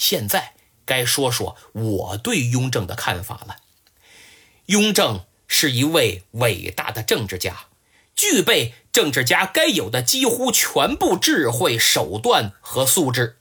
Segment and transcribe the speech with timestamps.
[0.00, 0.54] 现在
[0.86, 3.58] 该说说我对雍正的看法了。
[4.64, 7.66] 雍正是一位伟大的政治家，
[8.16, 13.36] 具备政治家该有的几乎全部智慧、手段和素质。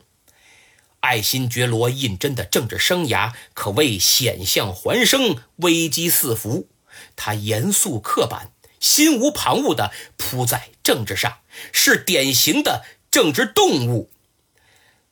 [0.99, 6.67] 爱新觉罗胤禛的政治生涯可谓险象环生、危机四伏。
[7.15, 8.51] 他严肃刻板、
[8.81, 11.37] 心无旁骛地扑在政治上，
[11.71, 14.11] 是典型的政治动物。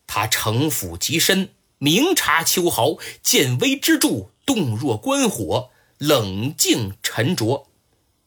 [0.07, 7.67] 他城府极深，明察秋毫，见微知著，动若观火，冷静沉着。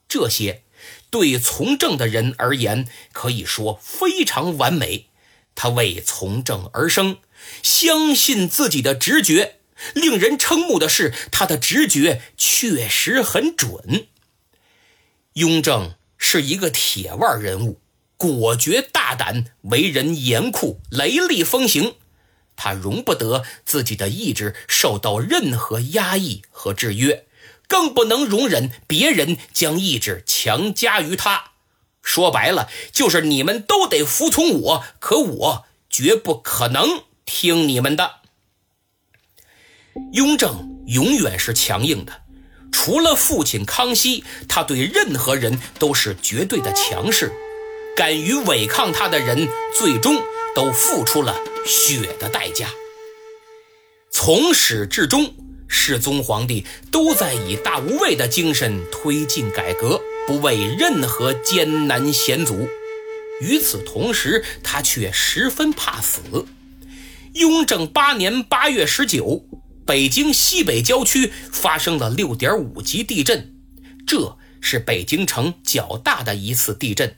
[0.07, 0.63] 这些
[1.11, 5.07] 对从政的人而言，可以说非常完美。
[5.57, 7.19] 他为从政而生。
[7.63, 9.61] 相信自己的直觉，
[9.95, 14.09] 令人瞠目的是，他的直觉确实很准。
[15.35, 17.81] 雍正是一个铁腕人物，
[18.29, 21.95] 果决大胆，为人严酷，雷厉风行。
[22.55, 27.25] 他容不得自己的意志受到任何压抑和制约，
[27.67, 31.53] 更不能容忍别人将意志强加于他。
[32.03, 37.05] 说白了，就是你们都得服从我，可我绝不可能。
[37.25, 38.17] 听你们的，
[40.13, 42.23] 雍正永远是强硬的。
[42.71, 47.33] 除了父亲康熙，他对任何人都是绝对的强势。
[48.01, 49.47] 敢于违抗他的人，
[49.79, 50.23] 最终
[50.55, 52.71] 都付出了血的代价。
[54.11, 55.35] 从始至终，
[55.69, 62.71] 世宗皇帝都在以大无畏的精神推进改革，不畏任何艰难险阻。
[63.43, 66.23] 与此同时，他却十分怕死。
[67.35, 69.45] 雍正八年八月十九，
[69.85, 73.53] 北京西北郊区发生了六点五级地震，
[74.07, 77.15] 这是北京城较大的一次地震。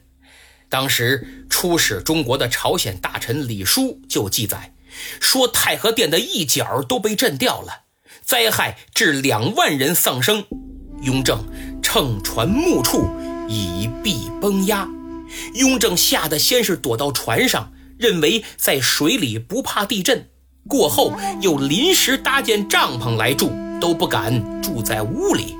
[0.73, 4.75] 当时出使中国的朝鲜大臣李书就记载
[5.21, 7.83] 说，太和殿的一角都被震掉了，
[8.25, 10.47] 灾害致两万人丧生。
[11.03, 11.45] 雍正
[11.83, 13.07] 乘船木处，
[13.51, 14.89] 以避崩压。
[15.57, 17.71] 雍正吓得先是躲到船上。
[17.99, 20.31] 认为在水里不怕地震，
[20.67, 21.13] 过后
[21.43, 25.55] 又临时搭建帐篷来住，都不敢住在屋里，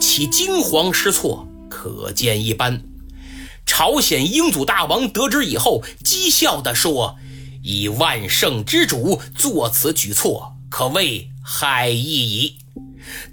[0.00, 2.82] 其惊慌失措可见一斑。
[3.78, 7.18] 朝鲜英祖大王得知以后，讥笑地说
[7.62, 12.56] ：“以万圣之主做此举措，可谓害义矣。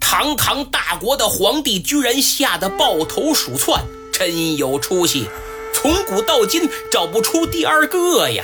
[0.01, 5.29] 堂堂大国的皇帝，居然吓得抱头鼠窜，真有出息。”
[5.73, 8.43] 从古到今找不出第二个呀。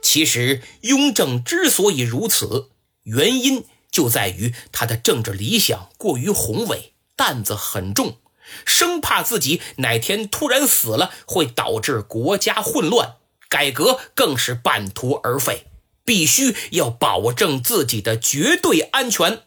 [0.00, 2.68] 其实雍正之所以如此，
[3.02, 8.18] 原因就在于他的政治理想过于宏伟，担子很重，
[8.64, 13.16] 生怕自己哪天突然死了会导致国家混乱，
[13.48, 15.64] 改革更是半途而废。
[16.04, 19.42] 必须要保证自己的绝对安全。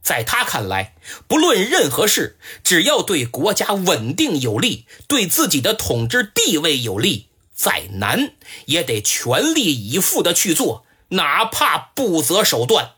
[0.00, 0.94] 在他看来，
[1.26, 8.34] 不论任何事，只要对国家稳定有利，对自己的统治地位有利，再难
[8.66, 12.92] 也得全力以赴的去做，哪怕不择手段。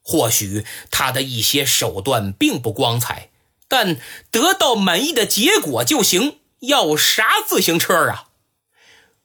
[0.00, 3.29] 或许他的一些手段并不光彩，
[3.70, 3.96] 但
[4.30, 6.40] 得到满意的结果就行。
[6.60, 8.24] 要啥自行车啊？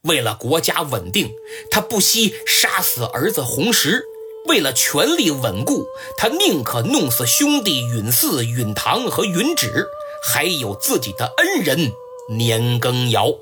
[0.04, 1.32] 为了国家稳定，
[1.70, 4.06] 他不惜杀死儿子弘时。
[4.48, 5.86] 为了权力稳固，
[6.16, 9.88] 他宁可弄死兄弟允嗣、允堂和允旨，
[10.24, 11.92] 还有自己的恩人
[12.30, 13.34] 年羹尧。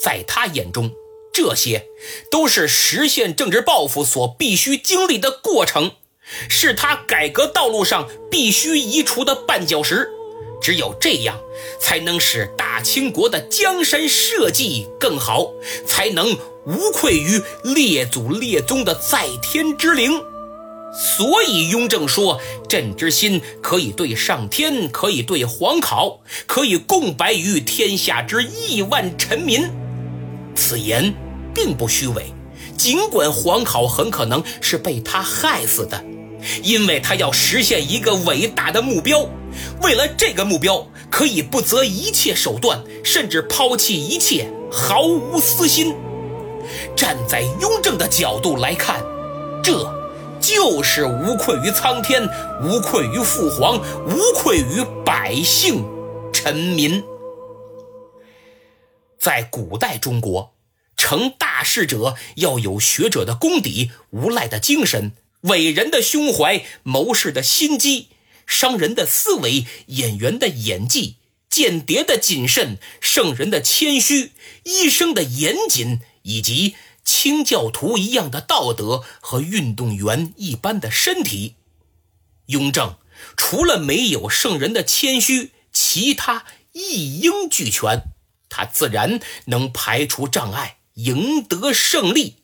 [0.00, 0.92] 在他眼中，
[1.30, 1.88] 这些
[2.30, 5.96] 都是实现政治抱负所必须经历的过程，
[6.48, 10.14] 是他改革道路上必须移除的绊脚石。
[10.60, 11.38] 只有这样，
[11.78, 15.52] 才能使大清国的江山社稷更好，
[15.86, 20.22] 才能无愧于列祖列宗的在天之灵。
[20.94, 29.68] 所以雍正说：“朕之心可以对上天，可以对皇考，可以共白于天下之亿万臣民。”
[30.56, 31.14] 此言
[31.54, 32.32] 并不虚伪。
[32.76, 36.02] 尽管皇考很可能是被他害死的，
[36.62, 39.28] 因为他要实现一个伟大的目标。
[39.82, 45.94] 为了这个目标，可以不择一切手段，甚至抛弃一切，毫无私心。
[46.94, 49.02] 站在雍正的角度来看，
[49.62, 49.92] 这
[50.40, 52.28] 就是无愧于苍天，
[52.62, 55.84] 无愧于父皇，无愧于百姓
[56.32, 57.02] 臣民。
[59.18, 60.52] 在古代中国，
[60.96, 65.12] 成大事者要有学者的功底、无赖的精神、
[65.42, 68.08] 伟人的胸怀、谋士的心机。
[68.46, 71.16] 商人的思维，演员的演技，
[71.50, 74.32] 间谍的谨慎，圣人的谦虚，
[74.64, 76.74] 医生的严谨，以及
[77.04, 81.56] 清教徒一样的道德和运动员一般的身体。
[82.46, 82.96] 雍正
[83.36, 88.04] 除了没有圣人的谦虚，其他一应俱全，
[88.48, 92.36] 他自然能排除障碍，赢得胜利。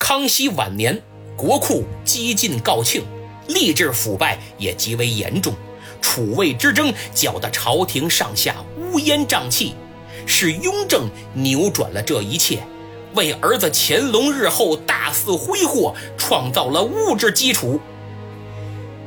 [0.00, 1.04] 康熙晚年，
[1.38, 3.00] 国库几近告罄，
[3.48, 5.54] 吏治腐败也极为严重，
[6.00, 9.76] 楚魏之争搅得朝廷上下乌烟瘴气，
[10.26, 12.58] 是雍正扭转了这一切，
[13.14, 17.80] 为儿子乾隆日后大肆挥霍创造了物质基础。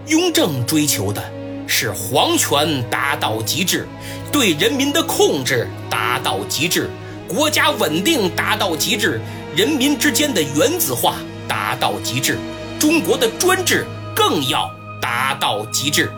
[0.07, 1.22] 雍正追求的
[1.68, 3.86] 是皇权达到极致，
[4.31, 6.89] 对人民的控制达到极致，
[7.28, 9.19] 国家稳定达到极致，
[9.54, 11.18] 人民之间的原子化
[11.51, 12.39] 达到极致，
[12.80, 16.09] 中国的专制更要达到极致。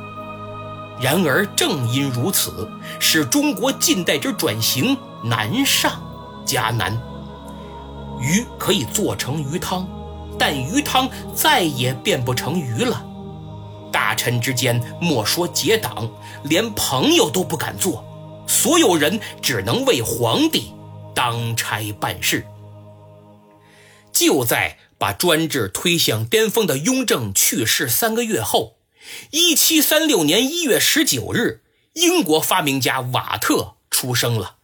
[1.02, 2.70] 然而，正因如此，
[3.00, 6.00] 使中国近代之转型难上
[6.46, 6.96] 加难。
[8.22, 9.88] 鱼可以做成鱼汤，
[10.38, 13.04] 但鱼汤再也变不成鱼了。
[13.92, 16.08] 大臣之间莫说结党，
[16.44, 18.06] 连朋友都不敢做，
[18.46, 20.72] 所有人只能为皇帝
[21.16, 22.46] 当差办事。
[24.12, 28.78] 就在把专制推向巅峰的雍正去世三个月后，
[29.32, 31.62] 一七三六年一月十九日，
[31.92, 34.60] 英国发明家瓦特出生了。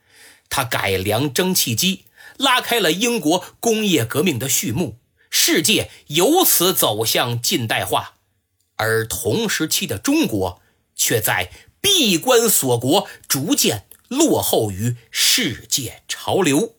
[0.49, 2.05] 他改良蒸汽机，
[2.37, 4.97] 拉开了英国工业革命的序幕，
[5.29, 8.13] 世界由此走向近代化。
[8.77, 10.61] 而同时期的中国，
[10.95, 11.51] 却在
[11.81, 16.75] 闭关锁国，逐渐落后于世界潮流。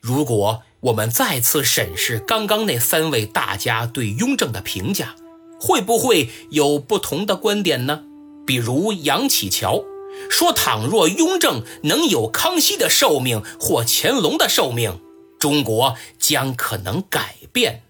[0.00, 5.14] 如果我们再次审视刚刚那三位大家对雍正的评价，
[5.58, 8.02] 会不会有不同的观点呢？
[8.46, 9.82] 比如杨启桥
[10.28, 15.00] 说：“倘若雍正能有康熙的寿命或乾隆的寿命，
[15.38, 17.82] 中国将可能改变。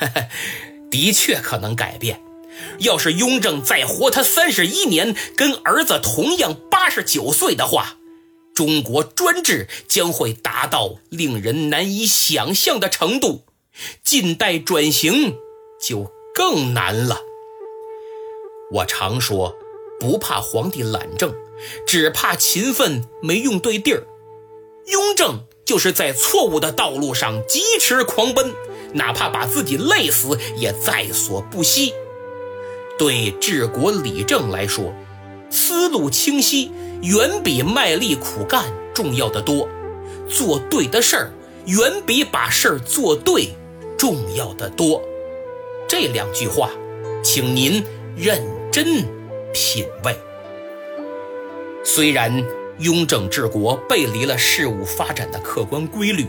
[0.90, 2.20] ”的确可能改变。
[2.80, 7.98] 要是雍正再活他三十一年，跟儿子同样八十九岁的话，
[8.64, 13.42] 中国专制将会达到令人难以想象的程度，
[14.04, 15.34] 近代转型
[15.84, 17.22] 就更难了。
[18.70, 19.56] 我常说，
[19.98, 21.34] 不怕皇帝懒政，
[21.88, 24.06] 只怕勤奋没用对地儿。
[24.86, 28.54] 雍正就是在错误的道路上疾驰狂奔。
[28.94, 31.92] 哪怕把自己累死，也在所不惜。
[32.96, 34.94] 对治国理政来说，
[35.50, 36.70] 思路清晰
[37.02, 39.68] 远比卖力苦干重要的多。
[40.28, 41.32] 做对的事儿，
[41.66, 43.50] 远比把事儿做对
[43.98, 45.02] 重要的多。
[45.86, 46.70] 这两句话，
[47.22, 47.84] 请您
[48.16, 49.04] 认真
[49.52, 50.16] 品味。
[51.84, 52.44] 虽然
[52.78, 56.26] 雍正治国背离了事物发展的客观规律。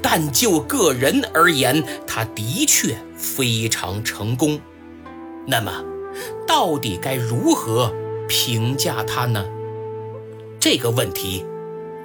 [0.00, 4.58] 但就个人而言，他的确非常成功。
[5.46, 5.84] 那么，
[6.46, 7.92] 到底该如何
[8.26, 9.44] 评价他呢？
[10.60, 11.44] 这个问题，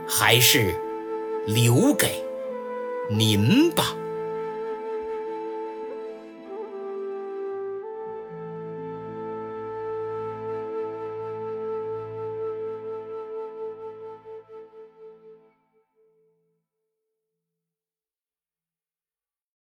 [0.08, 0.76] 还是
[1.46, 2.24] 留给
[3.10, 3.96] 您吧。